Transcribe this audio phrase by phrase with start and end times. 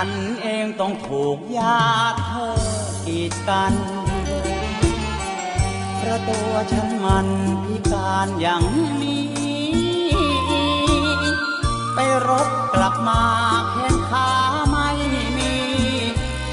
[0.00, 2.52] ฉันเองต้องถูกญาติเธอ
[3.06, 3.74] กีดกัน
[5.96, 7.26] เพราะตัวฉันมัน
[7.64, 8.64] พิการอย่าง
[9.02, 9.26] นี้
[11.94, 11.98] ไป
[12.28, 13.22] รบกลับมา
[13.70, 14.30] แขนขา
[14.70, 14.90] ไม่
[15.36, 15.54] มี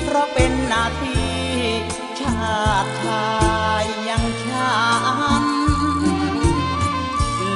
[0.04, 1.36] เพราะเป็นหน้าที่
[2.20, 3.28] ชาติชา
[3.82, 4.74] ยยังฉั
[5.42, 5.44] น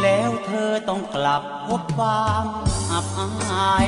[0.01, 2.45] แล้วเธอต้องกลับพบความ
[2.91, 3.87] อับอาย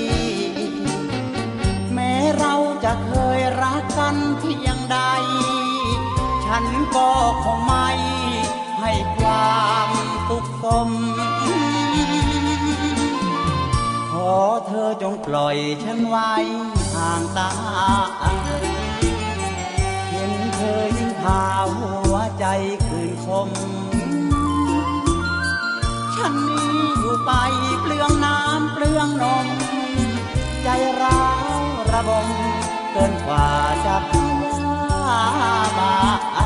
[2.39, 4.97] เราจะเคยรักกันเพียงใด
[6.45, 6.65] ฉัน
[6.95, 7.09] ก็
[7.43, 7.89] คงไม่
[8.79, 9.89] ให้ความ
[10.27, 10.89] สุขสม
[14.11, 14.33] ขอ
[14.67, 16.33] เธอจงปล่อยฉันไว้
[16.93, 17.51] ห่างตา
[20.09, 21.43] เห็นเธอยิ่งพา
[21.77, 22.45] หัวใจ
[22.87, 23.49] คืนคม
[26.15, 27.31] ฉันนี้อยู่ไป
[27.81, 29.47] เปลืองน้ำเปลืองนม
[30.63, 30.69] ใจ
[31.01, 31.23] ร้า
[31.59, 31.61] ว
[31.93, 32.27] ระบม
[32.91, 33.45] เกินกว่า
[33.85, 35.21] จะพยา
[35.77, 36.40] มา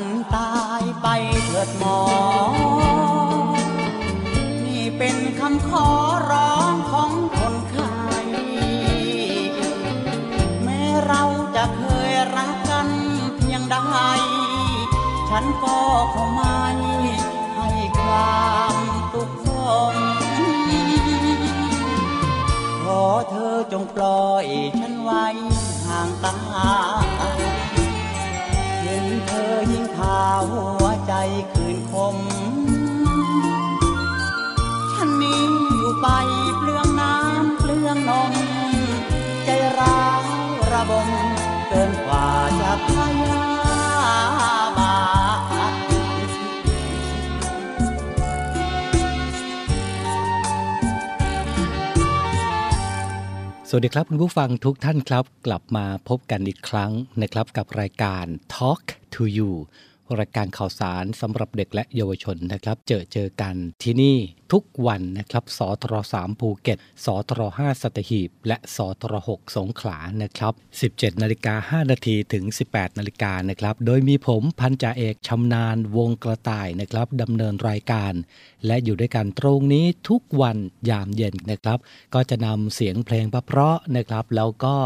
[0.00, 1.06] ันตายไป
[1.46, 2.00] เถิดหมอ
[4.64, 5.88] นี่เป็นคำขอ
[6.30, 7.94] ร้องของคนไข้
[10.62, 11.22] แม้เรา
[11.56, 12.88] จะเคยรักกัน
[13.36, 13.76] เพียงใด
[15.30, 15.78] ฉันก็
[16.14, 16.60] คงไม่
[17.56, 17.70] ให้
[18.00, 18.76] ความ
[19.12, 19.48] สุขส
[19.92, 19.94] ม
[22.84, 24.46] ขอเธอจงปล่อย
[24.80, 25.26] ฉันไว้
[25.86, 26.36] ห่างตา
[28.82, 31.12] เห็นเธอยิาหัวใจ
[31.52, 32.16] คืนคม
[34.92, 35.42] ฉันนี้
[35.78, 36.08] อยู่ไป
[36.58, 38.32] เปลืองน้ำเปลืองนม
[39.44, 39.48] ใจ
[39.78, 40.22] ร้าว
[40.72, 41.08] ระบม
[41.68, 42.26] เกินกว่า
[42.60, 42.88] จะพ
[43.22, 43.42] ยา
[44.78, 44.94] บา
[53.72, 56.92] สวัสดีครับ คุณผู้ฟังทุกท่านครับ กลับมาพบกันอีกครั้ง
[57.22, 58.24] นะครับกับรายการ
[58.56, 58.82] Talk
[59.14, 59.52] to You
[60.18, 64.16] รายการข่าวสารสำหรับเด็กและเยาวชนนะครับ เจอเจอกันที่นี่
[64.52, 70.54] ทุกวันนะครับสทร3ภูเก็ตสทร5สัตหีบ และสทร6สงขลานะครับ
[70.88, 78.12] 17นาฬิกา5นาทีถึง 18นาฬิกานะครับ โดยมีผมพันจ่าเอกชำนาญวงกระต่ายนะครับดำเนินรายการ
[78.66, 80.56] และอยู่ด้วยกันตรงนี้ทุกวัน
[80.90, 81.78] ยามเย็นนะครับ
[82.14, 84.76] ก็จะนำเสียงเพลงเพราะนะครับ แล้วก็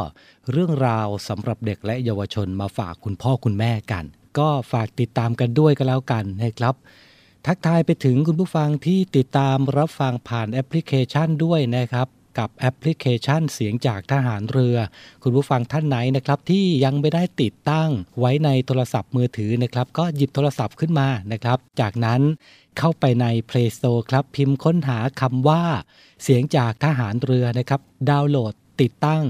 [0.50, 4.06] เรื่องราวสำหรับเด็กและเยาวชนมาฝากคุณพ่อคุณแม่กัน
[4.38, 6.74] ก็ฝากติดตามกันด้วยก็แล้วกันนะครับ
[7.46, 12.08] ทักทายไปถึงคุณผู้ฟังที่ติดตามรับฟังผ่านแอปพลิเคชันด้วยนะครับ
[12.38, 14.76] กับแอปพลิเคชันเสียงจากทหารเรือ
[15.22, 22.20] คุณผู้ฟังท่านไหนนะครับที่ยังไม่ได้ติดตั้งไว้ในโทรศัพท์มือถือนะครับ ก็หยิบโทรศัพท์ขึ้นมานะครับ จากนั้น
[22.78, 25.62] เข้าไปใน Play Store ครับ พิมพ์ค้นหาคำว่า
[26.22, 27.80] เสียงจากทหารเรือนะครับ
[28.10, 29.24] ดาวน์โหลด ติดตั้ง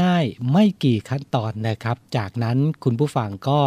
[0.00, 3.60] ง่ายๆ ไม่กี่ขั้นตอนนะครับ จากนั้นคุณผู้ฟังก็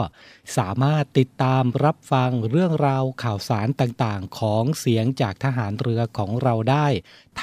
[0.57, 6.87] สามารถติดตามรับฟังเรื่องราวข่าวสารต่างๆ ของเสียงจากทหารเรือของเราได้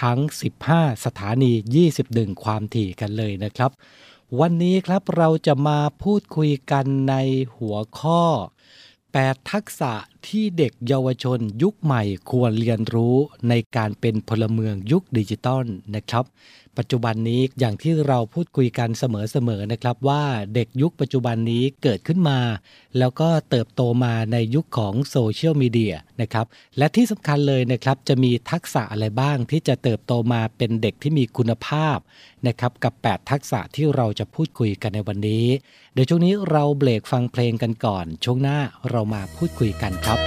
[0.00, 0.18] ทั้ง
[0.62, 1.52] 15 สถานี
[1.98, 3.70] 21 ความถี่กันเลยนะครับ
[4.40, 7.14] วันนี้ครับเราจะมาพูดคุยกันใน
[7.56, 8.22] หัวข้อ
[9.08, 9.92] 8 ทักษะ
[10.26, 13.16] ที่เด็กเยาวชนยุคใหม่ควรเรียนรู้
[13.48, 15.64] ในการเป็นพลเมืองยุคดิจิตอล
[15.94, 16.24] นะครับ
[16.78, 22.40] ปัจจุบันนี้อย่างที่เราพูดคุยกันเสมอๆนะครับ ว่าเด็กยุคปัจจุบันนี้เกิดขึ้นมา
[22.98, 26.46] แล้วก็เติบโตมาในยุคของโซเชียลมีเดียนะครับ
[26.78, 31.98] และที่สำคัญเลยนะครับจะมีทักษะอะไรบ้างที่จะเติบโตมาเป็นเด็กที่มีคุณภาพ
[32.46, 35.46] นะครับกับ 8 ทักษะที่เราจะพูดคุยกันในวันนี้
[35.92, 38.58] เดี๋ยวช่วงนี้เราเบรกฟังเพลงกันก่อน ช่วงหน้า
[38.90, 40.20] เรามาพูดคุยกันครับ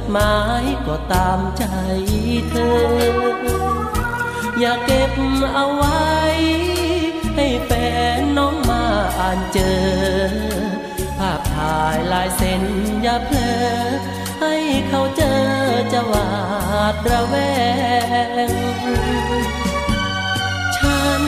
[0.00, 1.64] ดหมายก็ตามใจ
[2.50, 3.40] เธอ
[4.58, 5.12] อย่าเก็บ
[5.54, 6.08] เอาไว้
[7.36, 7.70] ให้แฟ
[8.18, 8.84] นน้องมา
[9.18, 9.80] อ่านเจอ
[11.18, 12.62] ภาพถ่ายลายเส้น
[13.02, 13.54] อย่าเพลอ
[14.40, 14.54] ให้
[14.88, 15.42] เขาเจอ
[15.92, 16.28] จะหวา
[16.92, 17.34] ดระแว
[18.48, 18.50] ง
[20.76, 21.22] ฉัน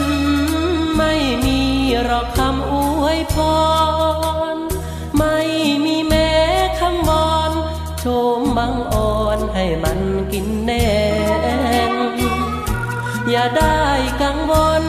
[0.96, 1.14] ไม่
[1.44, 1.60] มี
[2.04, 2.72] หรอกคำอ
[3.02, 3.36] วยพ
[4.54, 4.56] ร
[9.62, 10.00] ให้มัน
[10.32, 10.92] กินแน่
[11.90, 11.92] ง
[13.30, 13.80] อย่าได้
[14.22, 14.84] กังวล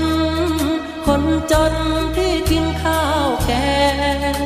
[1.05, 1.73] คนจน
[2.15, 3.51] ที่กินข้าวแก
[4.35, 4.37] ง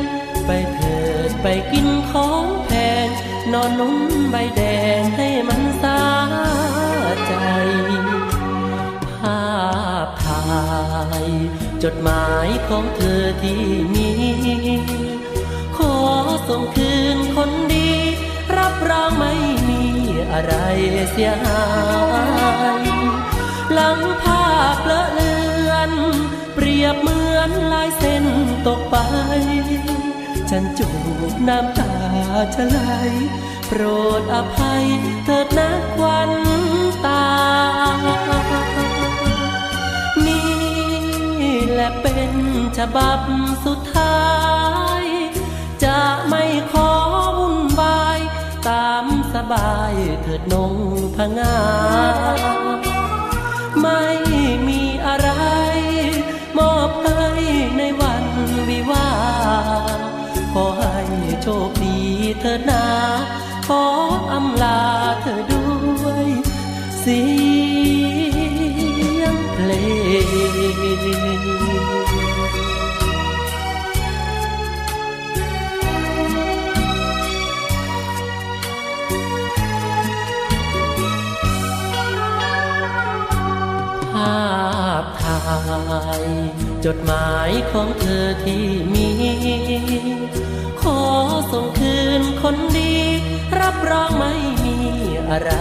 [0.45, 0.97] ไปเถิ
[1.29, 2.69] ดไปกินของแพ
[3.05, 3.07] ง
[3.53, 3.97] นอนนุ่ม
[4.31, 4.61] ใบแด
[4.99, 6.01] งให้มันสา
[7.25, 7.33] ใจ
[9.19, 9.41] ภา
[10.05, 10.45] พถ่า
[11.23, 11.25] ย
[11.83, 13.63] จดหมายของเธอที่
[13.93, 14.09] มี
[15.77, 15.95] ขอ
[16.47, 17.89] ส่งคืนคนดี
[18.57, 19.33] รับรองไม่
[20.39, 20.57] อะไร
[21.11, 21.63] เสียหา
[22.83, 22.85] ย
[23.73, 25.35] หลังภาพเลอะเลื
[25.71, 25.91] อน
[26.53, 28.25] เปรียบเหมือนลายเส้น
[28.67, 28.95] ตกไป
[30.49, 30.89] ฉันจู
[31.31, 31.93] บน้ำตา
[32.55, 32.79] จะไหล
[33.67, 33.81] โปร
[34.19, 34.85] ดอภัย
[35.25, 36.31] เถิดนะควัน
[37.05, 37.27] ตา
[40.25, 40.47] นี่
[41.71, 42.31] แหละเป็น
[42.77, 43.19] ฉบับ
[43.65, 44.17] สุดท้า
[45.03, 45.06] ย
[49.37, 50.73] สบายเถิดนง
[51.15, 51.57] พงา
[53.81, 54.03] ไม่
[54.67, 55.29] มีอะไร
[56.57, 57.27] มอบให้
[57.77, 58.25] ในวัน
[58.69, 59.09] วิวา
[60.53, 60.97] ขอให้
[61.41, 61.99] โชคดี
[62.39, 62.85] เถิดนา
[63.67, 63.83] ขอ
[64.31, 64.81] อำลา
[65.21, 65.67] เธอด้
[66.03, 66.27] วย
[67.03, 85.81] สีา
[86.21, 86.23] ย
[86.85, 89.09] จดหมายของเธอที่มี
[90.81, 90.99] ขอ
[91.51, 92.95] ส่งคืนคนดี
[93.59, 94.33] รับรองไม่
[94.63, 94.77] มี
[95.29, 95.51] อะไร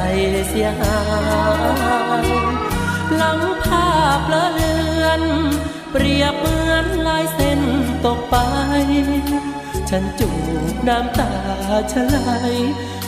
[0.49, 1.01] เสียหา
[2.25, 2.29] ย
[3.17, 5.23] หลังภาพละเลือน
[5.91, 7.61] เปรียบเหมือนลายเส้น
[8.07, 8.37] ตกไป
[9.91, 10.31] ฉันจู
[10.73, 11.33] บน้ำตา
[11.93, 12.19] ชะไหล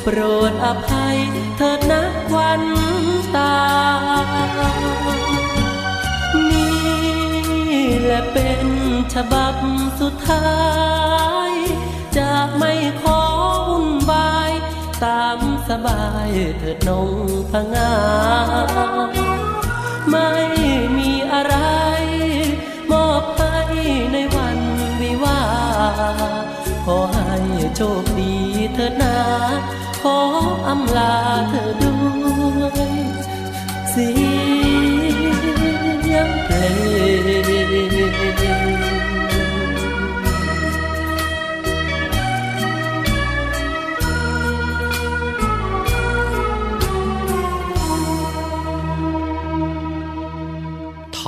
[0.02, 0.18] โปร
[0.50, 1.18] ดอภัย
[1.56, 2.62] เถิดนักวัน
[3.36, 3.54] ตา
[8.32, 8.68] เป็น
[9.14, 9.54] ฉบับ
[10.00, 10.50] สุดท้า
[11.48, 11.52] ย
[12.16, 12.72] จะไม่
[13.02, 13.20] ขอ
[13.68, 14.52] วุ่นวาย
[15.04, 15.38] ตาม
[15.68, 17.10] สบายเถิดนง
[17.50, 17.94] พงา
[20.10, 20.30] ไม่
[20.98, 21.54] มีอะไร
[22.90, 23.56] มอบให้
[24.12, 24.58] ในวัน
[25.00, 25.40] วิวา
[26.84, 27.38] ขอให้
[27.76, 28.34] โชคดี
[28.74, 29.16] เถิดนา
[30.02, 30.18] ขอ
[30.68, 31.14] อำลา
[31.48, 31.96] เธอด้
[32.62, 32.92] วย
[33.94, 34.08] สี
[36.12, 37.88] ยงเพลง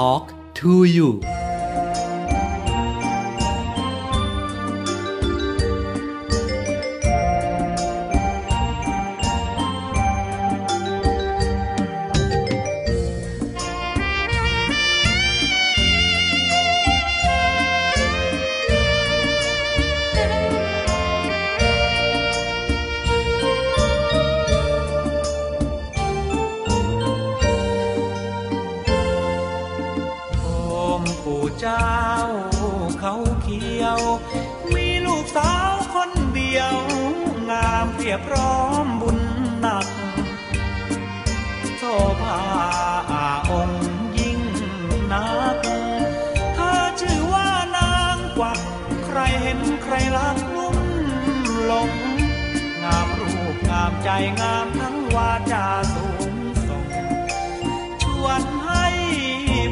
[0.00, 1.20] Talk to you
[54.12, 56.34] ใจงามทั้งวาจาสูง
[56.68, 56.86] ส่ง
[58.02, 58.86] ชวนให้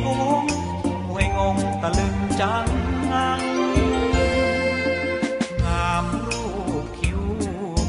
[0.04, 0.44] พวง
[1.08, 2.66] หวยงงตะลึงจัง
[3.12, 3.42] งัง
[5.64, 6.44] งามรู
[6.82, 7.22] ปคิ้ว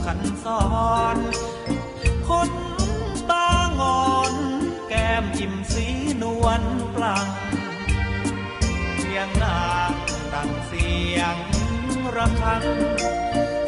[0.05, 0.63] ขันซ้อ
[1.15, 1.17] น
[2.27, 2.51] คน
[3.31, 4.33] ตางอน
[4.89, 5.85] แก้มจิ้มสี
[6.21, 6.61] นวล
[6.95, 7.27] ปลัง
[8.99, 9.93] เสียงนาง
[10.33, 11.35] ดังเสียง
[12.15, 12.63] ระฆัง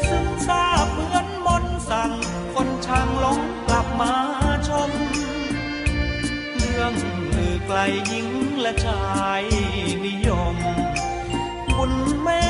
[0.08, 2.12] ซึ่งทราบเหมือนมนสั่ง
[2.64, 4.14] คนช่างหลงกลับมา
[4.68, 4.90] ชม
[6.58, 6.92] เรื่อง
[7.36, 8.28] ลือไกลหญิง
[8.60, 9.02] และชา
[9.40, 9.42] ย
[10.04, 10.56] นิยม
[11.76, 11.92] บุญ
[12.22, 12.46] แม่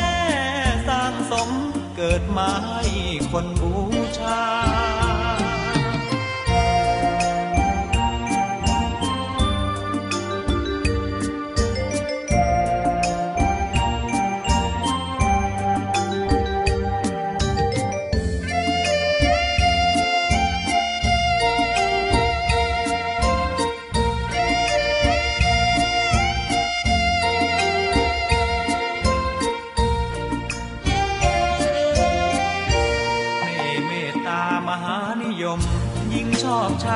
[0.88, 1.50] สร้างสม
[1.96, 2.82] เกิดมาให้
[3.30, 3.72] คนบู
[4.18, 4.42] ชา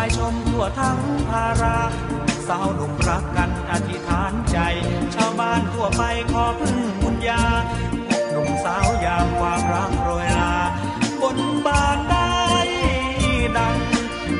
[0.06, 0.98] ายชมทั่วทั้ง
[1.30, 1.78] ภารา
[2.48, 4.58] สาวหนุ่มรักกันอธิษฐานใจ
[5.14, 7.42] ชาวบ้านทั่วไปขอพึ่งบุญญา
[8.30, 10.54] หนุ่มสาวยามความรักโรยลา
[11.20, 12.30] บนบานได้
[13.56, 13.78] ดัง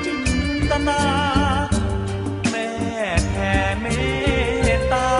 [0.05, 0.23] จิน
[0.71, 1.03] ตนา
[2.51, 2.69] แม่
[3.31, 3.87] แผ่เม
[4.79, 5.11] ตตา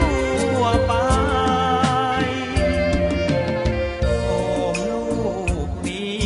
[0.00, 0.92] ทั่วไป
[4.22, 4.28] โอ
[4.74, 5.04] มลู
[5.68, 6.20] กนี้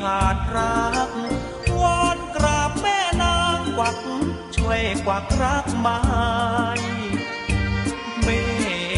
[0.00, 0.99] ขาดรัก
[4.80, 6.00] ช่วยกวักรักไม้
[8.22, 8.28] เม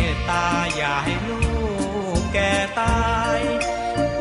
[0.08, 1.40] ตตาอย่าให้ลู
[2.18, 3.40] กแก่ตาย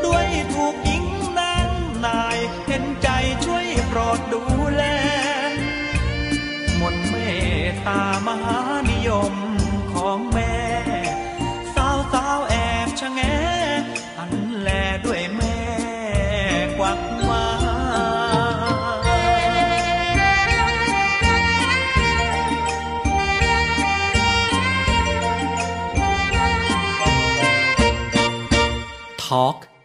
[0.05, 1.05] ด้วยถูกหญิง
[1.39, 1.69] นั้น
[2.05, 2.37] นาย
[2.67, 3.09] เห็นใจ
[3.45, 4.83] ช่วยโปรดดูแล
[6.79, 7.15] มนเม
[7.67, 9.33] ตตามหานิยม
[9.93, 10.50] ของแม่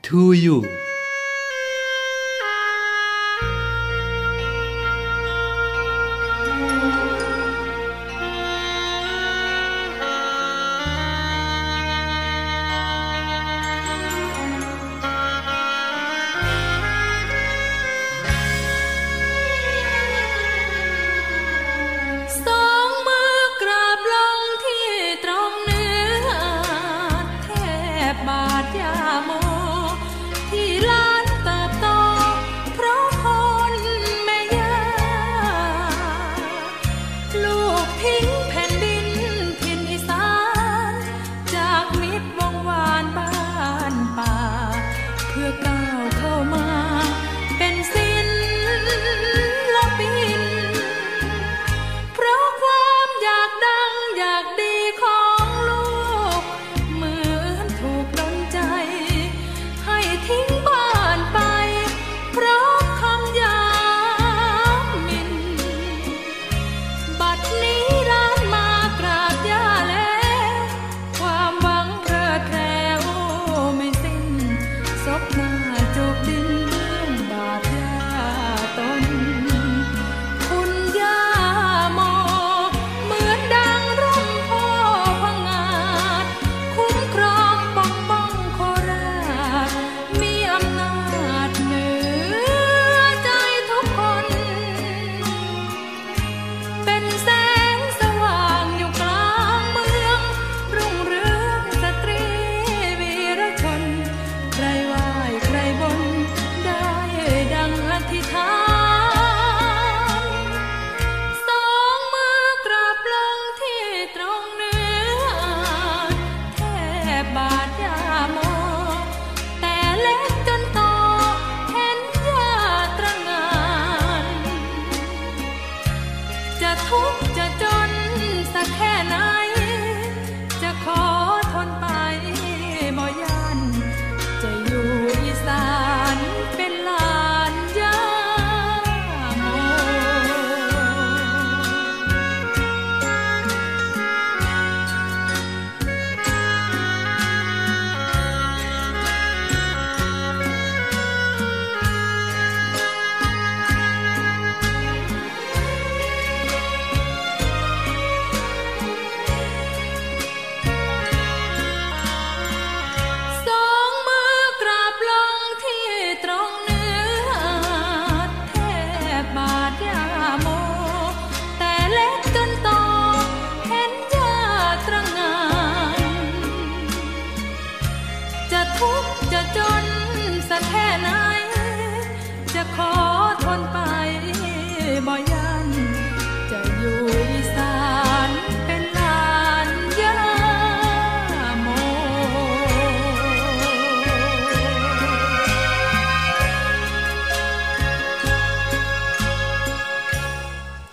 [0.06, 0.86] to you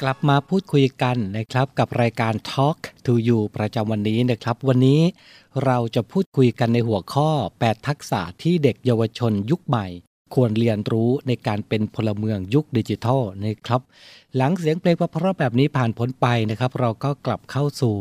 [0.05, 5.01] กลับมาพูดคุยกันนะครับกับรายการ Talk to You ประจำวันนี้นะครับ วันนี้
[5.65, 9.87] เราจะพูดคุยกันในหัวข้อ 8 ทักษะที่เด็กเยาวชนยุคใหม่
[10.35, 13.81] ควรเรียนรู้ในการเป็นพลเมืองยุคดิจิทัลนะครับ
[14.35, 17.97] หลังเสียงเพลงเพราะแบบนี้ผ่านพ้นไปนะครับ เราก็กลับเข้าสู่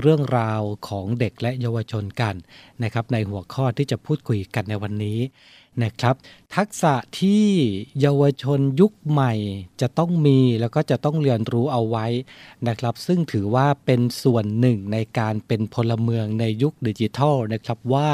[0.00, 2.34] เรื่องราวของเด็กและเยาวชนกัน
[2.82, 5.18] นะครับ ในหัวข้อที่จะพูดคุยกันในวันนี้
[5.82, 6.14] นะครับ
[6.56, 7.46] ทักษะที่
[8.00, 9.32] เยาวชนยุคใหม่
[9.80, 12.06] จะต้องมีแล้วก็จะต้องเรียนรู้เอาไว้
[12.68, 18.10] นะครับ ซึ่งถือว่าเป็นส่วนหนึ่งในการเป็นพลเมืองในยุคดิจิทัลนะครับว่า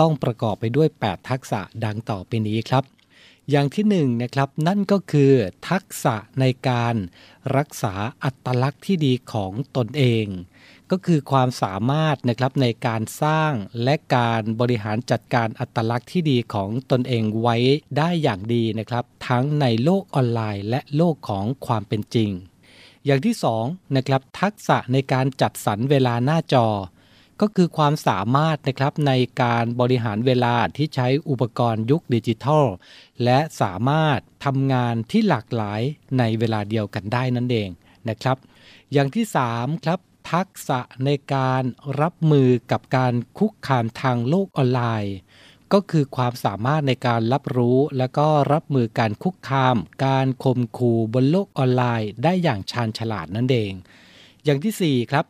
[0.00, 2.84] ต้องประกอบไปด้วย 8 ทักษะดังต่อไปนี้ครับ
[3.50, 5.32] อย่างที่หนึ่งนะครับนั่นก็คือ
[5.68, 6.94] ทักษะในการ
[7.56, 10.26] รักษาอัตลักษณ์ที่ดีของตนเอง
[10.90, 17.56] ก็คือความสามารถนะครับในการสร้างและการบริหารจัดการอัตลักษณ์ที่ดีของตนเองไว้
[17.96, 22.30] ได้อย่างดีนะครับ ทั้งในโลกออนไลน์ และโลกของความเป็นจริง
[23.06, 23.64] อย่างที่สอง
[23.96, 26.68] นะครับทักษะในการจัดสรรเวลาหน้าจอ
[27.40, 32.66] ก็คือความสามารถนะครับในการบริหารเวลาที่ใช้อุปกรณ์ยุคดิจิทัล
[33.24, 35.80] และสามารถทำงานที่หลากหลาย
[36.18, 37.68] ในเวลาเดียวกันได้นั่นเอง
[38.08, 38.36] นะครับ
[38.92, 39.24] อย่างที่
[39.54, 39.98] 3ครับ
[40.30, 41.62] ทักษะในการ
[42.00, 45.16] รับมือกับการคุกคามทางโลกออนไลน์
[45.72, 53.72] ก็คือความสามารถในการรับรู้ และก็รับมือการคุกคาม การข่มขู่บนโลกออนไลน์ ได้อย่างชาญฉลาดนั่นเอง
[54.44, 55.24] อย่างที่ 4 ครับ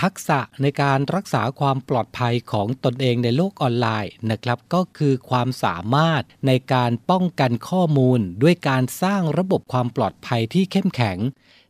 [0.00, 11.18] ทักษะในการรักษาความปลอดภัยของตนเองในโลกออนไลน์นะครับ ก็คือความสามารถในการป้องกันข้อมูล ด้วยการสร้างระบบความปลอดภัยที่เข้มแข็ง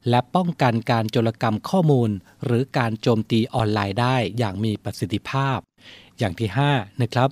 [0.08, 2.10] และป้องกันการโจรกรรมข้อมูล
[2.44, 5.58] หรือการโจมตีออนไลน์ได้อย่างมีประสิทธิภาพ
[6.18, 7.28] อย่างที่ 5 นะครับ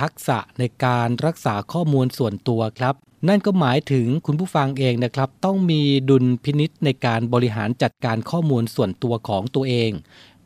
[0.00, 2.94] ทักษะในการรักษาข้อมูลส่วนตัวครับ
[3.28, 9.90] นั่นก็หมายถึงคุณผู้ฟังเองนะครับ ต้องมีดุลพินิษในการบริหารจัดการข้อมูลส่วนตัวของตัวเอง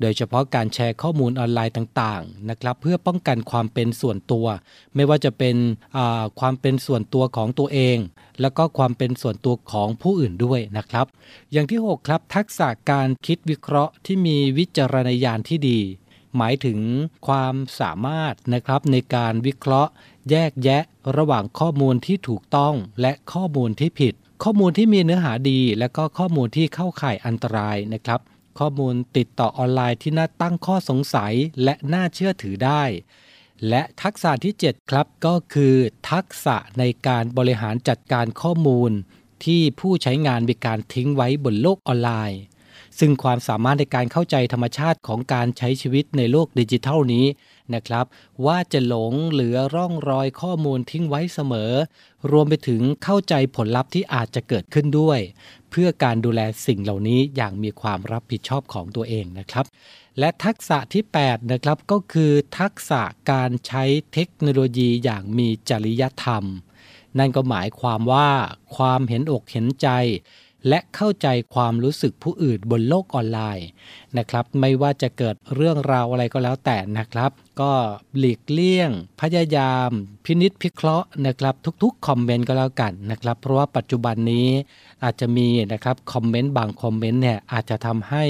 [0.00, 4.46] โดยเฉพาะการแชร์ข้อมูลออนไลน์ต่างๆนะครับ เพื่อป้องกันความเป็นส่วนตัว
[4.94, 5.56] ไม่ว่าจะเป็น
[6.40, 7.96] ความเป็นส่วนตัวของตัวเอง
[8.40, 11.06] แล้วก็ความเป็นส่วนตัวของผู้อื่นด้วยนะครับ
[11.52, 15.80] อย่างที่ 6 ครับ ทักษะการคิดวิเคราะห์ที่มีวิจารณญาณที่ดี
[16.36, 16.78] หมายถึง
[17.26, 19.90] ความสามารถนะครับในการวิเคราะห์
[20.30, 20.82] แยกแยะ
[21.16, 28.20] ระหว่างข้อมูลที่ถูกต้องและข้อมูลที่ผิด ข้อมูลที่มีเนื้อหาดี และก็ข้อมูลที่เข้าข่ายอันตรายนะครับ
[28.58, 32.82] ข้อมูลติดต่อออนไลน์ที่น่าตั้งข้อสงสัยและน่าเชื่อถือได้
[33.68, 35.74] และทักษะที่ 7 ครับก็คือ
[36.10, 38.90] ทักษะในการบริหารจัดการข้อมูล
[39.44, 42.42] ที่ผู้ใช้งานมีการทิ้งไว้บนโลกออนไลน์
[42.98, 47.26] ซึ่งความสามารถในการเข้าใจธรรมชาติของการใช้ชีวิตในโลกดิจิทัลนี้
[47.74, 48.06] นะครับ
[48.46, 51.72] ว่าจะหลงเหลือร่องรอยข้อมูลทิ้งไว้เสมอ
[52.30, 55.18] รวมไปถึงเข้าใจผลลัพธ์ที่อาจจะเกิดขึ้นด้วย
[55.70, 59.64] เพื่อการดูแลสิ่งเหล่านี้อย่างมีความรับผิดชอบของตัวเองนะครับ
[60.18, 66.44] และทักษะที่ 8 นะครับก็คือทักษะการใช้เทคโนโลยีอย่างมีจริยธรรม
[67.18, 68.30] นั่นก็หมายความว่า
[68.76, 69.88] ความเห็นอกเห็นใจ
[70.68, 73.68] และเข้าใจความรู้สึกผู้อื่นบนโลกออนไลน์
[74.18, 77.72] นะครับ ไม่ว่าจะเกิดเรื่องราวอะไรก็แล้วแต่นะครับ ก็
[78.18, 79.90] หลีกเลี่ยง พยายาม
[80.24, 84.48] พินิษพิเคราะห์นะครับทุกๆคอมเมนต์ก็แล้วกันนะครับ เพราะว่าปัจจุบันนี้
[85.04, 88.24] อาจจะมีนะครับคอมเมนต์บางคอมเมนต์เนี่ยอาจจะทำให้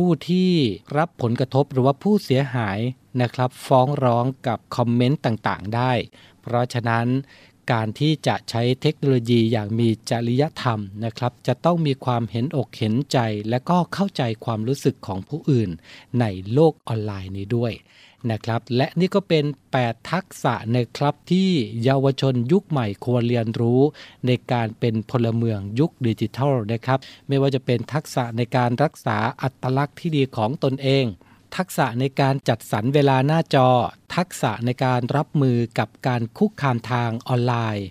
[0.00, 0.52] ผู้ที่
[0.98, 2.78] รับผลกระทบหรือว่าผู้เสียหาย
[3.20, 5.92] นะครับ ฟ้องร้องกับคอมเมนต์ต่างๆ ได้
[6.42, 7.06] เพราะฉะนั้น
[7.72, 13.18] การที่จะใช้เทคโนโลยีอย่างมีจริยธรรมนะครับ จะต้องมีความเห็นอกเห็นใจ
[13.50, 15.70] และก็เข้าใจความรู้สึกของผู้อื่น
[16.20, 17.72] ในโลกออนไลน์นี้ด้วย
[18.30, 19.44] นะครับ และนี่ก็เป็น
[19.76, 21.50] 8 ทักษะนะครับที่
[21.84, 23.80] เยาวชนยุคใหม่ควรเรียนรู้
[24.26, 26.98] ในการเป็นพลเมืองยุคดิจิทัลนะครับ
[27.28, 31.04] ไม่ว่าจะเป็นทักษะในการรักษาอัตลักษณ์ที่ดีของตนเอง
[31.56, 33.68] ทักษะในการจัดสรรเวลาหน้าจอ
[34.16, 37.86] ทักษะในการรับมือกับการคุกคามทางออนไลน์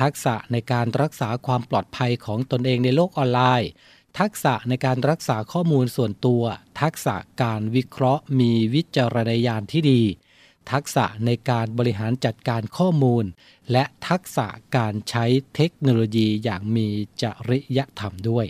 [0.00, 3.70] ทักษะในการรักษาความปลอดภัยของตนเองในโลกออนไลน์
[4.18, 6.42] ทักษะในการรักษาข้อมูลส่วนตัว
[6.80, 10.02] ทักษะการวิเคราะห์ มีวิจารณญาณที่ดี
[10.72, 13.24] ทักษะในการบริหารจัดการข้อมูล
[13.72, 15.24] และทักษะการใช้
[15.54, 16.88] เทคโนโลยีอย่างมี
[17.22, 18.46] จริยธรรมด้วย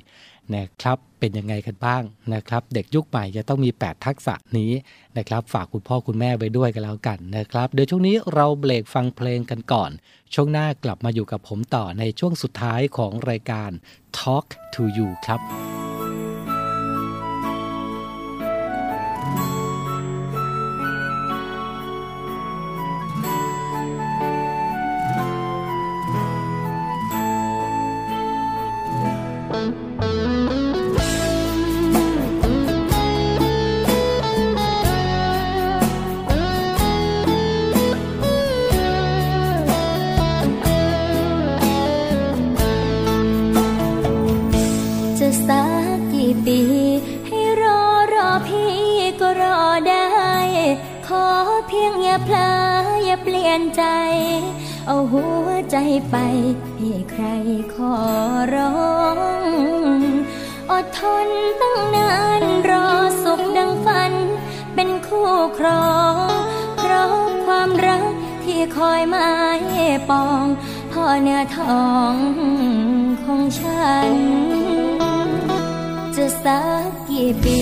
[0.55, 2.03] นะครับ เป็นยังไงกันบ้าง
[2.35, 4.73] นะครับ เด็กยุคใหม่จะต้องมี 8 ทักษะนี้
[5.19, 9.91] นะครับ ฝากคุณพ่อคุณแม่ไปด้วยกันแล้วกันนะครับ เดี๋ยวช่วงนี้เราเบรกฟังเพลงกันก่อน
[10.35, 13.71] ช่วงหน้ากลับมาอยู่กับผมต่อในช่วงสุดท้ายของรายการ
[14.19, 15.86] Talk to You ครับ
[54.87, 55.77] เอาหัวใจ
[56.11, 56.17] ไป
[56.79, 57.25] ให้ใคร
[57.75, 57.95] ขอ
[58.55, 59.19] ร้อง
[60.71, 61.29] อดทน
[61.61, 62.89] ตั้งนานรอ
[63.23, 64.13] สุขดังฝัน
[64.75, 66.15] เป็นคู่ครอง
[66.79, 67.15] เพราะ
[67.47, 68.05] ความรัก
[68.45, 69.63] ที่คอยมาย
[70.11, 70.45] ปอง
[70.93, 72.17] พ่อเนื้อทอง
[73.25, 74.13] ของฉัน
[76.17, 77.61] จะสักกี่ปี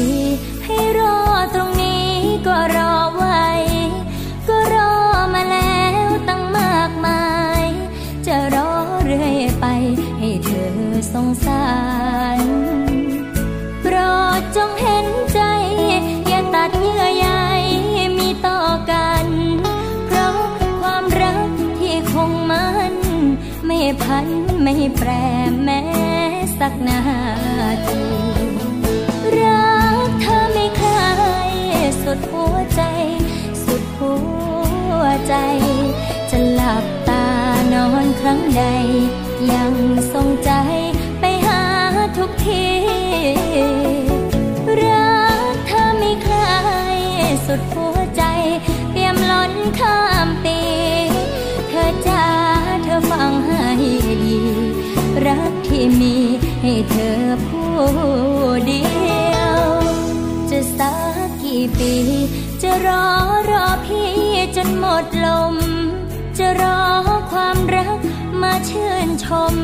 [0.64, 1.16] ให้รอ
[1.54, 2.08] ตรงนี้
[2.46, 3.44] ก็รอไว้
[11.24, 11.66] งสา
[12.38, 12.40] ร
[13.82, 13.96] โปร
[14.38, 15.40] ดจงเห็นใจ
[16.28, 17.28] อย่าตัดเยื่อใย
[18.18, 18.60] มีต่อ
[18.90, 19.26] กัน
[20.06, 20.38] เพราะ
[20.80, 22.94] ความรักที่คงมัน
[23.66, 24.26] ไม่พัน
[24.62, 25.10] ไม่แปร
[25.62, 25.82] แม้
[26.58, 27.00] สักนา
[27.87, 28.04] ที
[29.38, 29.74] รั
[30.06, 30.82] กเธอไม่เค
[31.50, 31.52] ย
[32.02, 32.82] สุดหัวใจ
[33.64, 34.14] สุดหั
[35.00, 35.34] วใจ
[36.30, 37.26] จะหลับตา
[37.72, 38.64] นอนครั้งใด
[39.52, 39.74] ยัง
[40.12, 40.52] ทรงใจ
[42.44, 42.70] ทุกที
[44.83, 45.18] รั
[45.52, 46.30] กเธอไม่เค
[46.96, 46.98] ย
[47.46, 48.22] สุดหัวใจ
[48.92, 50.61] เตรียมล้นข้ามปี
[51.68, 52.26] เธอจ้า
[52.83, 53.62] เธอฟังให้
[54.24, 54.38] ดี
[55.26, 56.16] รักที่มี
[56.62, 57.74] ให้เธอผู้
[58.66, 58.85] เดี
[59.35, 59.61] ยว
[60.50, 60.94] จะสั
[61.26, 61.94] กกี่ปี
[62.62, 63.07] จะรอ
[63.50, 64.12] รอพี่
[64.57, 65.54] จนหมดลม
[66.38, 66.80] จะรอ
[67.30, 67.98] ความรัก
[68.42, 69.54] มาชื่นชม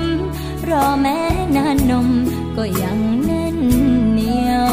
[0.70, 1.18] รอแม้
[1.56, 2.08] นานนม
[2.62, 3.58] ก็ยังแน่น
[4.12, 4.72] เหนียว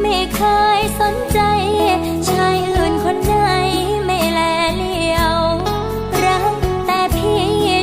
[0.00, 0.40] ไม่เค
[0.78, 1.40] ยสนใจ
[2.30, 3.34] ชายอื่นคนไหน
[4.04, 4.40] ไม่แล
[4.76, 5.38] เลียว
[6.24, 6.54] รัก
[6.86, 7.40] แต่พี่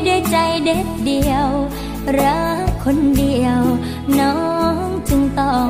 [0.07, 1.49] ด้วยใจเด็ดเดียว
[2.19, 3.61] รักคนเดียว
[4.19, 4.37] น้อ
[4.73, 5.69] งจึงต้อง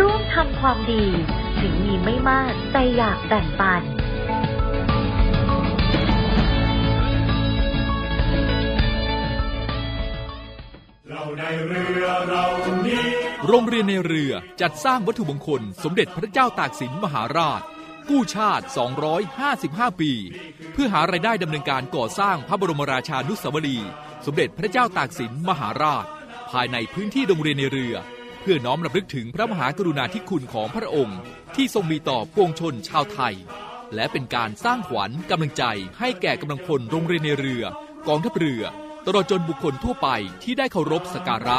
[0.00, 1.04] ร่วมทำความดี
[1.60, 3.82] ถึงมีไม่มากแต่อยากแบ่งปัน
[13.46, 17.62] โรงเรียนในเรือจัดสร้างวัตถุมงคล สมเด็จพระเจ้าตากสินมหาราช
[18.08, 18.64] กู้ชาติ
[19.32, 20.12] 255 ปี
[20.72, 23.90] เพื่อหารายได้ดำเนินการก่อสร้างพระบรมราชานุสาวรีย์
[24.26, 26.06] สมเด็จพระเจ้าตากสินมหาราช
[26.50, 27.96] ภายในพื้นที่โรงเรียนในเรือ
[28.40, 31.18] เพื่อน้อมรำลึกถึงพระมหากรุณาธิคุณของพระองค์
[31.56, 33.34] ที่ทรงมีต่อปวงชนชาวไทย
[33.94, 35.64] และเป็นการสร้างขวัญกำลังใจ
[35.98, 37.64] ให้แก่กำลังพลโรงเรียนในเรือ
[38.08, 38.62] กองทัพเรือ
[39.06, 40.08] ตลอดจนบุคคลทั่วไป
[40.42, 41.58] ที่ได้เคารพสักการะ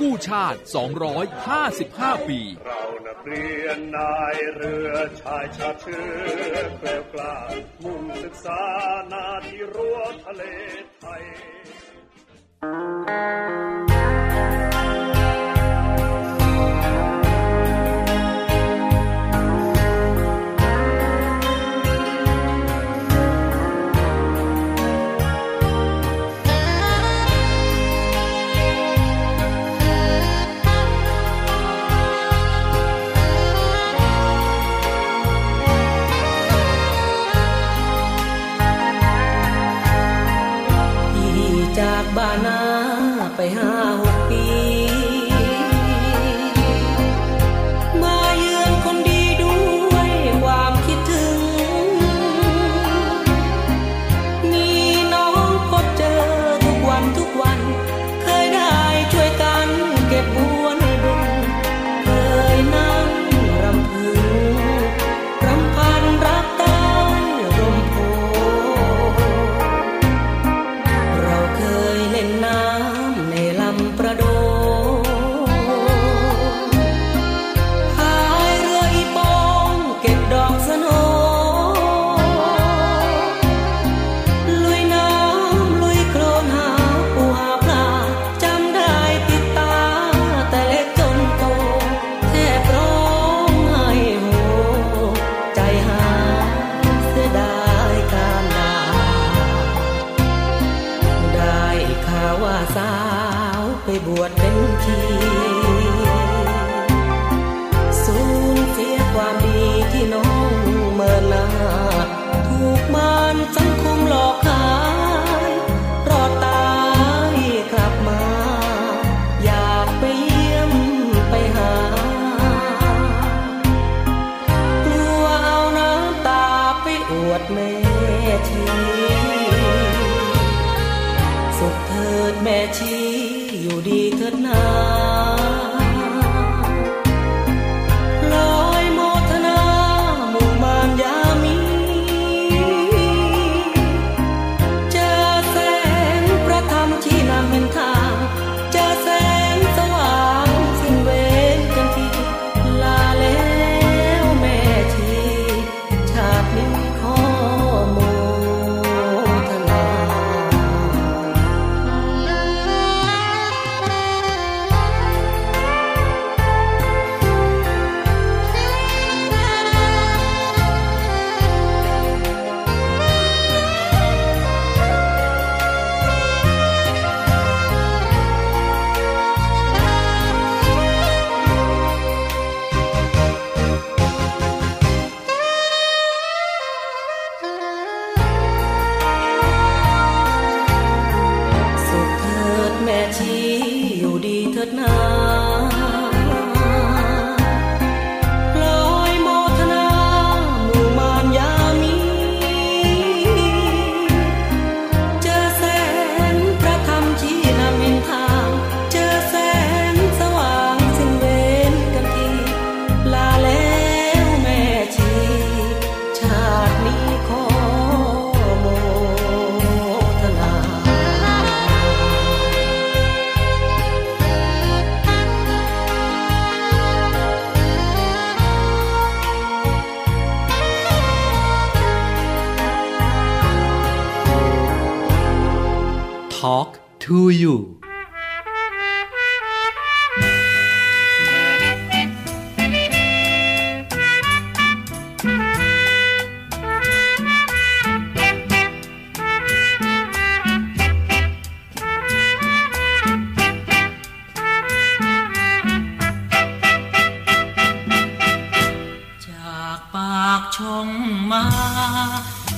[0.00, 0.58] กู้ชาติ
[1.44, 6.04] 255 ปี เรานักเรียนนายเรือชายชาเชื้
[6.54, 7.36] อเกลียวกล้า
[7.82, 8.62] มุ่งศึกษา
[9.12, 10.42] นาที่รั้วทะเล
[10.98, 11.22] ไทย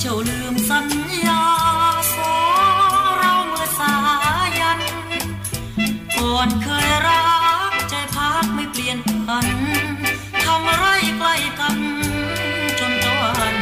[0.00, 0.86] เจ้าลืมสัญ
[1.26, 1.42] ญา
[2.14, 2.34] สอ
[3.18, 3.94] เราเมื่อสา
[4.60, 4.80] ยัน
[6.16, 7.26] ก่อนเคยรั
[7.70, 9.48] กใจพักไม่เปลี่ยนพัน
[10.44, 10.84] ทำไร
[11.18, 11.78] ใกล้กัน
[12.78, 13.56] จนตะวัน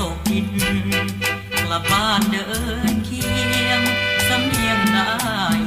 [0.00, 0.48] ตกดิน
[1.64, 2.46] กลับบ้านเดิ
[2.92, 3.24] นเคี
[3.66, 3.80] ยง
[4.28, 5.59] สำเนียงได้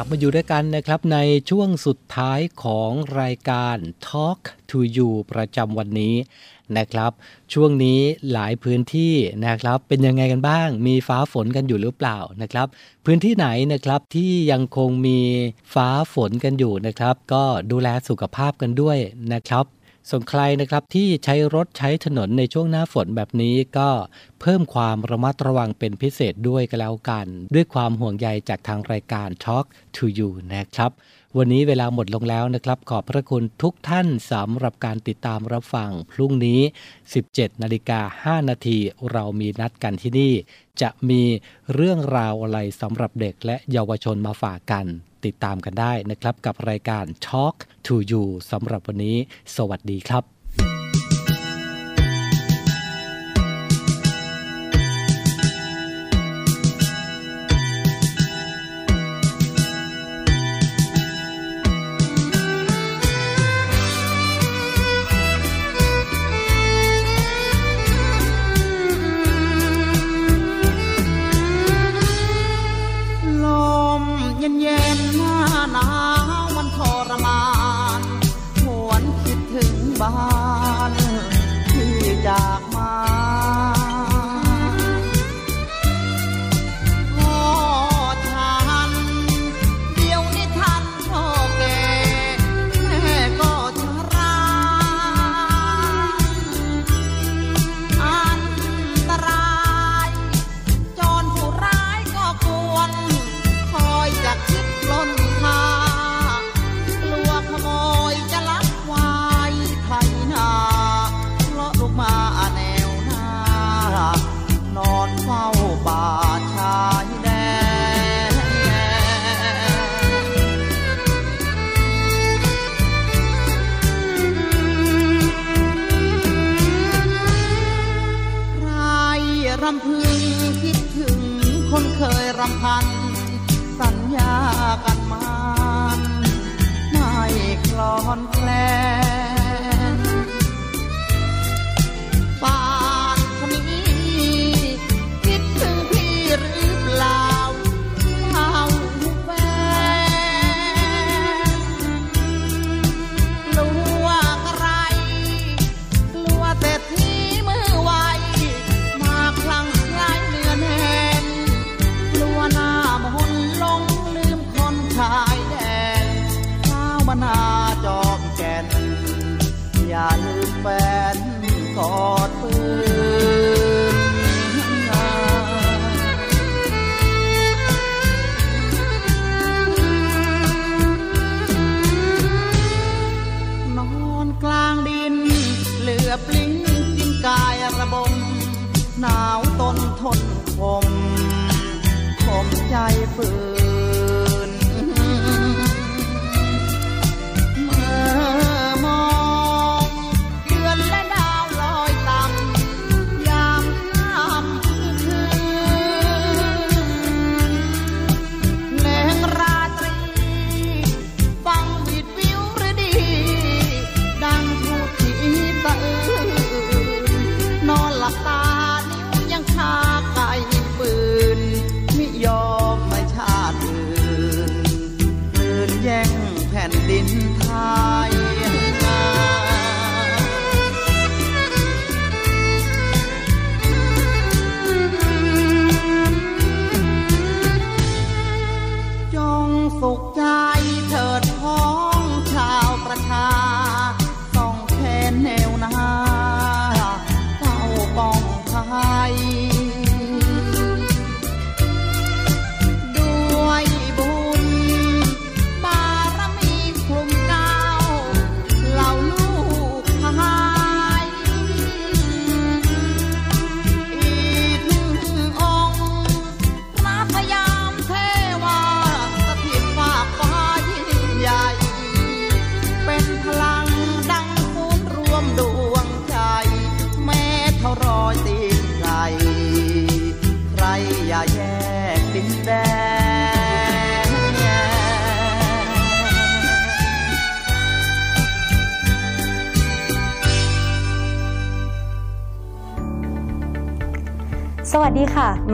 [0.00, 1.18] ับมาอยู่ด้วยกันนะครับใน
[1.50, 2.90] ช่วงสุดท้ายของ
[3.20, 3.76] รายการ
[4.06, 4.40] Talk
[4.70, 6.14] to You ประจำวันนี้
[6.76, 7.12] นะครับ
[7.52, 8.00] ช่วงนี้
[8.32, 9.14] หลายพื้นที่
[9.46, 12.66] นะครับ เป็นยังไงกันบ้าง มีฟ้าฝนกันอยู่หรือเปล่านะครับ
[13.04, 15.20] พื้นที่ไหนนะครับที่ยังคงมี
[15.74, 18.98] ฟ้าฝนกันอยู่นะครับ ก็ดูแลสุขภาพกันด้วย
[19.32, 19.64] นะครับ
[20.10, 23.90] ส่วนใครนะครับที่ใช้รถใช้ถนนในช่วงหน้าฝนแบบนี้ก็
[24.40, 29.64] เพิ่มความระมัดระวังเป็นพิเศษด้วยกันแล้วกัน ด้วยความห่วงใยจากทางรายการ Talk
[29.96, 30.90] to You นะครับ
[31.36, 36.60] วันนี้เวลาหมดลงแล้วนะครับ ขอบพระคุณทุกท่านสำหรับการติดตามรับฟัง พรุ่งนี้
[37.10, 38.00] 17นาฬิกา
[38.42, 38.78] 5นาที
[39.12, 40.32] เรามีนัดกันที่นี่
[40.82, 41.22] จะมี
[41.74, 44.86] เรื่องราวอะไรสำหรับเด็กและเยาวชนมาฝากกัน
[45.26, 47.56] ติดตามกันได้นะครับ กับรายการ Talk
[47.86, 49.16] to You สำหรับวันนี้
[49.56, 50.87] สวัสดีครับ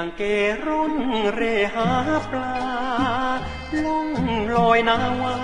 [0.00, 0.24] ยังเก
[0.66, 0.94] ร่น
[1.34, 1.42] เร
[1.74, 1.90] หา
[2.30, 2.54] ปลา
[3.84, 4.08] ล่อง
[4.56, 5.36] ลอยนาวา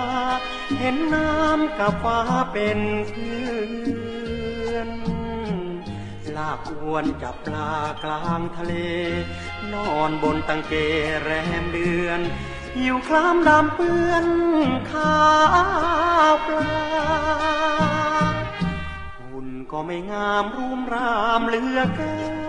[0.78, 2.20] เห็นน้ำกับฟ้า
[2.52, 3.44] เป็นเพื่
[4.70, 4.90] อน
[6.36, 8.74] ลากอวนจับปลากลางทะเล
[9.72, 10.74] นอนบนตังเก
[11.22, 11.30] แร
[11.62, 12.20] มเดือน
[12.76, 14.26] หิวคลามดำเปื้อน
[14.92, 15.22] ข้า
[16.32, 16.74] วปลา
[19.20, 22.43] หุ่นก็ไม่งามรูมรามเหลือเกิน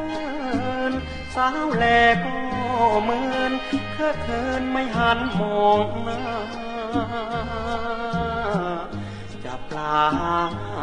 [1.35, 1.85] สาวแล
[2.25, 2.37] ก็
[3.03, 3.51] เหมือน
[3.93, 6.21] เคอะเคินไม่หันมองหน้า
[9.43, 9.99] จับปลา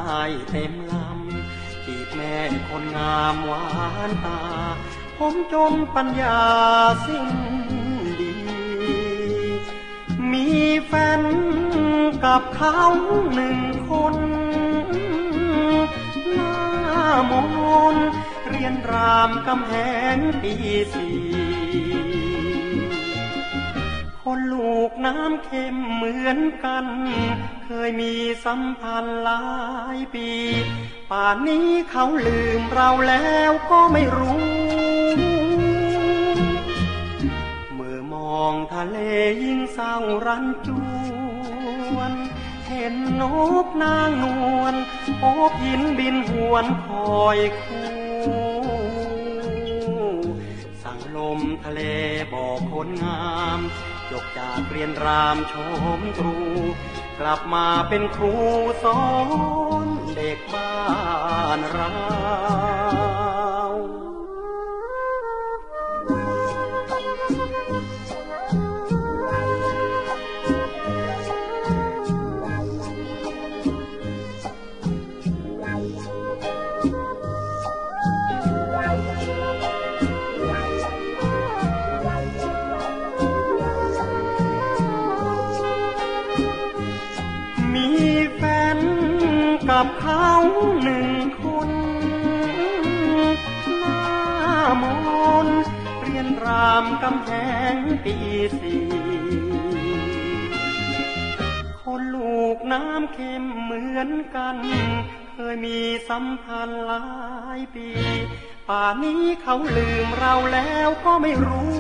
[0.07, 2.37] ให้เต็มลำจีบแม่
[2.69, 3.65] คนงามหวา
[4.09, 4.41] นตา
[5.19, 6.41] ผมจนปัญญา
[7.07, 7.29] สิ้น
[8.21, 8.35] ดี
[10.33, 10.47] มี
[10.87, 11.23] แฟน
[12.25, 12.81] กับเขา
[13.35, 14.17] หนึ่งคน
[16.35, 16.55] หน้า
[17.31, 17.33] ม
[17.95, 17.97] น
[18.65, 19.75] ยนรามกำแห
[20.17, 20.53] งปี
[20.95, 21.17] สี่
[24.23, 26.87] คนลูกน้ำเค็มเหมือนกัน
[27.65, 29.45] เคยมีสัมพันธ์หลา
[29.97, 30.31] ยปี
[31.11, 34.43] ป่านนี้เขาลืมเราแล้วก็ไม่รู้
[37.75, 38.99] เมื่อมองทะเล
[39.43, 39.95] ยิ่งเศร้า
[40.27, 40.69] รันจ
[41.95, 42.13] วน
[42.69, 43.23] เห็นน
[43.65, 44.25] กนางน
[44.61, 44.75] วล
[45.21, 46.89] โอบหินบินหวนค
[47.21, 48.12] อยคู่
[51.39, 51.81] มทะเล
[52.33, 53.23] บอกคนงา
[53.59, 53.61] ม
[54.11, 55.55] จบจากเรียนรามช
[55.99, 56.37] มตรู
[57.21, 58.35] กลับมาเป็นครู
[58.85, 59.03] สอ
[59.85, 60.75] นเด็กบ้า
[61.59, 97.29] นเราามกำแพ
[97.75, 98.17] งปี
[98.61, 98.83] สี่
[101.83, 104.57] คนลูกน้ำเค็มเหมือนกัน
[105.35, 107.07] เคยมีสัมพันธ์หลา
[107.59, 107.89] ยปี
[108.69, 111.73] ป่านนี้เขาลืมเราแล้วก็ไม่รู้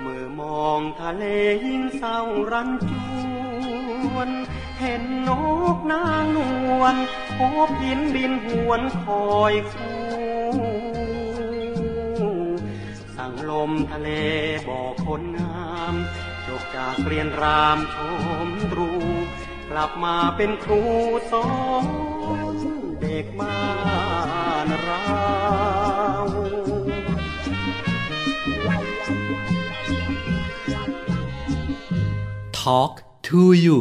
[0.00, 1.24] เมื่อมองทะเล
[1.66, 2.20] ยิ่งเศร้า
[2.52, 2.92] รันจ
[4.14, 4.30] วน
[4.80, 5.30] เห็นน
[5.76, 6.38] กนางน
[6.80, 6.96] วล
[7.36, 10.07] โอบหินบินหวนคอยคู่
[13.50, 14.08] ลมทะเล
[14.68, 15.94] บอกคนงาม
[16.46, 17.96] จบจากเรียนรามช
[18.46, 18.90] มรู
[19.70, 20.82] กลับมาเป็นครู
[21.32, 21.48] สอ
[22.54, 22.56] น
[23.00, 23.60] เด็กบ้า
[24.66, 25.04] นเรา
[32.60, 32.94] Talk
[33.28, 33.78] to you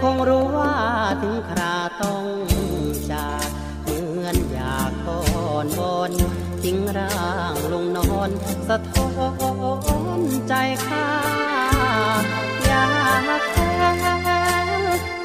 [0.00, 0.74] คงรู้ว่า
[1.22, 2.24] ถึงคราต้อง
[3.12, 3.48] จาก
[3.82, 5.22] เหมือนอยากก่อ
[5.64, 6.12] นวอน
[6.62, 8.30] ทิ้งร่างลงนอน
[8.68, 9.08] สะท้อ
[10.18, 10.54] นใจ
[10.86, 11.08] ข้า
[12.66, 12.86] อยา
[13.40, 13.56] กแท
[13.96, 13.96] น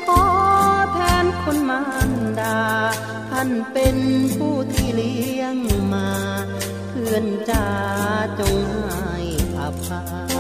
[0.06, 0.24] ขอ
[0.94, 2.60] แทนคนมารดา
[3.30, 3.98] ท่านเป็น
[4.36, 5.58] ผู้ที่เลี้ยง
[5.94, 6.10] มา
[6.90, 7.68] เพื่อนจ้า
[8.40, 8.58] จง
[9.00, 9.20] ให้
[9.58, 10.31] อภัย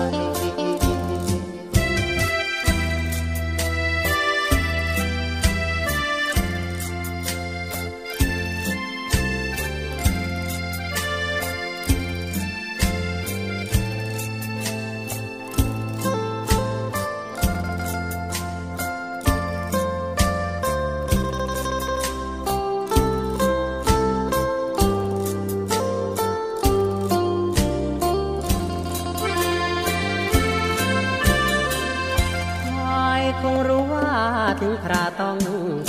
[35.22, 35.40] ต้อง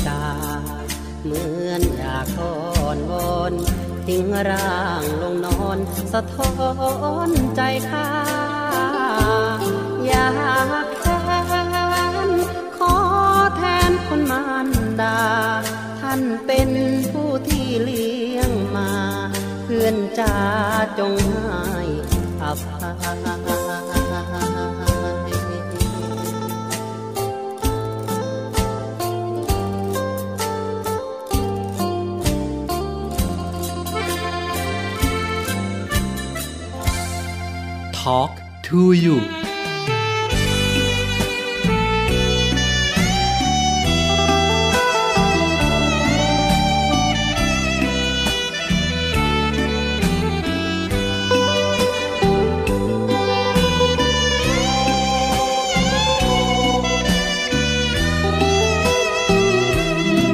[0.08, 0.26] จา
[0.58, 0.60] ก
[1.24, 2.54] เหมือนอยากทอ
[2.96, 3.52] นวอน
[4.06, 5.78] ทิ้งร่างลงนอน
[6.12, 6.52] สะท้อ
[7.28, 7.60] นใจ
[7.90, 8.08] ข้า
[10.06, 10.28] อยา
[10.84, 11.06] กแท
[12.28, 12.30] น
[12.76, 12.94] ขอ
[13.56, 14.68] แทนคนมาร
[15.00, 15.18] ดา
[16.00, 16.70] ท่านเป็น
[17.12, 18.90] ผู้ที่เลี้ยงมา
[19.64, 20.36] เพื่อนจ้า
[20.98, 21.84] จงให้
[22.42, 22.90] อภั
[23.60, 23.61] ย
[38.02, 38.32] Talk
[38.64, 39.18] to you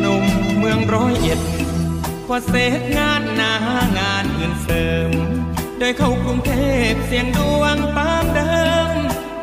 [0.01, 0.25] หนุ่ม
[0.59, 1.41] เมืองร้อยเอ็ด
[2.27, 3.43] พอเสร็จงานหน
[5.81, 6.53] ได้เข้ากรุงเท
[6.91, 8.91] พเสียงดวงตามเดิม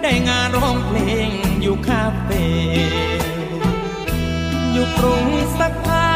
[0.01, 1.29] ได้งานร้องเพลง
[1.61, 2.45] อยู่คาเฟ่
[4.71, 5.25] อยู่กรุง
[5.59, 6.13] สักพั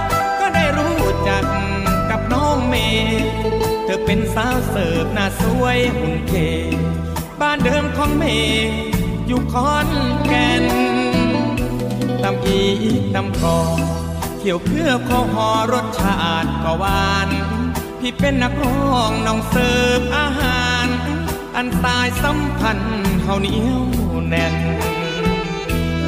[0.00, 0.02] ก
[0.40, 1.44] ก็ได้รู้จัก
[2.10, 3.22] กับน้องเมย์
[3.84, 6.34] เธอเป็นสาวเสิร์ฟหน้าสวยหุ่นเค
[7.40, 8.70] บ้านเดิมของเมย์
[9.26, 9.88] อยู่คอน
[10.26, 10.64] แก่น
[12.22, 12.60] ตำอี
[13.14, 13.58] ตำคอ
[14.38, 17.28] เที่ยวเพื่อขอหอรสชาติก็หวาน
[18.04, 20.86] พี่เป็นนักร้องน้องเสิร์ฟอาหาร
[21.56, 23.82] อันสายสัมพันธ์เฮาเหนียว
[24.28, 24.54] แน่น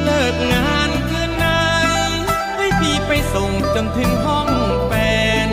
[0.03, 1.67] เลิกงานคืนนั้
[2.09, 2.11] น
[2.57, 4.49] ให้พี่ไปส่งจนถึงห้อง
[4.87, 4.93] แฟ
[5.47, 5.49] น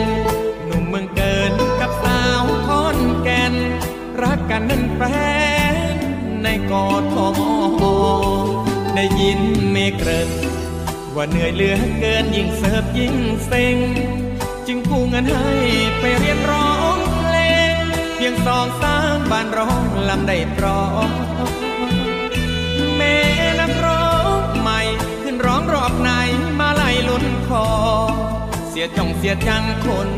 [0.65, 3.53] หนุ่มเมืองเกินกับสาวคอนแก่น
[4.21, 5.01] รักกันนั่นแฟ
[5.93, 5.95] น
[6.43, 7.39] ในกอทม
[8.95, 9.41] ได้ยิน
[9.71, 10.29] เมเกริน
[11.15, 13.15] ว่าเหนื่อยเหลือเกินยิ่งเสิร์ฟยิ่ง
[13.45, 13.77] เซ็ง
[14.95, 15.51] กู้เงินให้
[15.99, 17.35] ไปเรียนร้องเพล
[17.73, 17.75] ง
[18.15, 20.79] เพียงสองสามบานร้องลำได้เพรอ
[22.97, 23.17] แม่
[23.59, 24.07] นักร้อ
[24.39, 24.79] งใหม่
[25.23, 26.09] ขึ้นร้องรอบไหน
[26.59, 27.67] มาไล่ลุ้นคอ
[28.69, 30.09] เสียจ่องเสียจังคน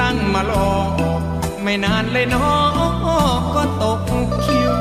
[0.00, 0.72] ตั้งมารอ
[1.62, 2.54] ไม่นานเลยน้อ
[3.40, 4.00] งก็ตก
[4.44, 4.74] คิว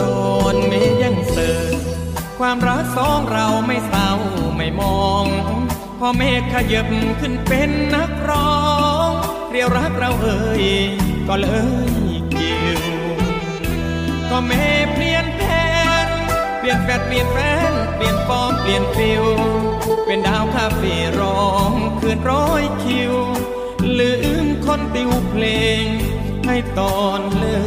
[0.00, 0.72] ตอนเม
[1.02, 1.78] ยังเสิร์
[2.38, 4.10] ความรักสองเราไม่เศร้า
[4.56, 5.26] ไม่มอง
[5.98, 6.86] พอเมฆขยับ
[7.20, 8.56] ขึ้นเป็นนักร้อ
[9.08, 9.10] ง
[9.50, 10.64] เรียวรักเราเอ่ย
[11.28, 11.48] ก็เล
[12.10, 12.80] ยกิว
[14.30, 14.52] ก็เม
[14.84, 15.40] ฆเปลี่ยนแผ
[16.06, 16.08] น
[16.58, 17.38] เปลี่ยนแฟดเปลี่ยนแฟ
[17.70, 19.24] นเปลี่ยนฟอร์มเปลี่ยนฟิล
[20.06, 23.14] เป็นดาวคาเฟ่ร้องคืนร้อยคิว
[23.98, 24.12] ลื
[24.44, 25.44] มคนติวเพล
[25.82, 25.84] ง
[26.46, 27.58] ให้ตอนเลิ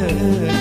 [0.60, 0.61] ก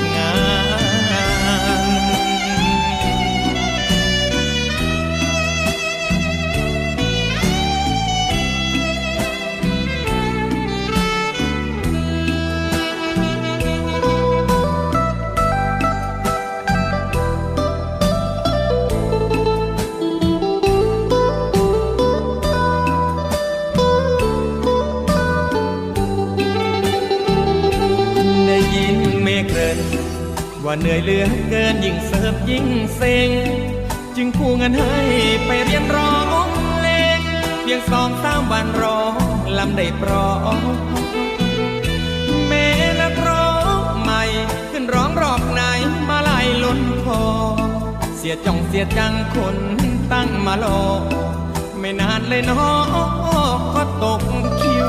[30.73, 32.67] ว่าเหนื่อยเหลือเกินยิ่งเสิร์ฟยิ่ง
[32.97, 33.31] เซ็ง
[34.17, 34.97] จึงคู่เงินให้
[35.47, 36.17] ไปเรียนร้อ
[36.47, 37.21] งเพลง
[37.63, 39.15] เพียงสองสามวันร้อง
[39.59, 40.59] ลำได้ปรอง
[42.49, 42.67] แม่
[43.01, 43.51] นักร้อ
[43.91, 44.23] งใหม่
[44.71, 45.61] ขึ้นร้องรอบไหน
[46.09, 47.23] มาไล่ล้นคอ
[48.17, 49.57] เสียจ้องเสียจังคน
[50.13, 50.81] ตั้งมาโลอ
[51.79, 53.09] ไม่นานเลยนาะ
[53.75, 54.23] ก็ตก
[54.61, 54.89] คิว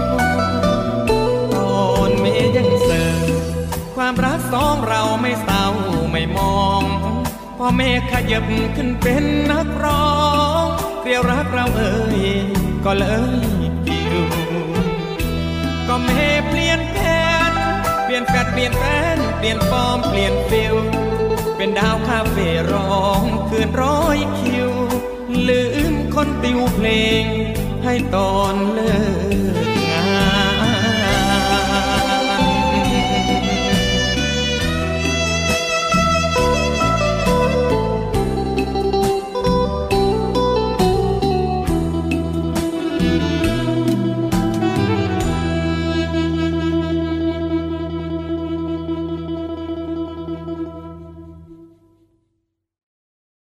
[1.54, 1.80] ตอ
[2.10, 3.61] นเมย์ยังเสิร์ฟ
[4.04, 5.66] ความรักสองเราไม่เศร้า
[6.12, 6.84] ไม่มอง
[7.58, 8.43] พอเมฆขยับ
[8.76, 10.12] ขึ้นเป็นนักร้อ
[10.64, 10.66] ง
[11.02, 12.20] เกลียวรักเราเอ่ย
[12.86, 13.06] ก็เล
[13.43, 14.22] ยปิว
[15.88, 16.97] ก็เมย์เปลี่ยนแผ
[17.49, 17.52] น
[18.04, 18.84] เปลี่ยนแฟดเปลี่ยนแฟ
[19.16, 20.76] นเปลี่ยนฟอร์มเปลี่ยนฟิล
[21.58, 24.72] เป็นดาวคาเฟ่ร้องคืนร้อยคิว
[25.47, 26.88] ลืมคนติวเพล
[27.22, 27.24] ง
[27.84, 28.95] ให้ตอนเลิ
[29.60, 29.61] ก